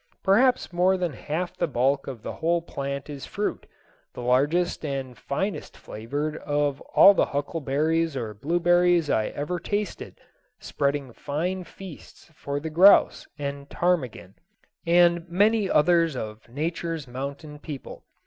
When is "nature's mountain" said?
16.49-17.59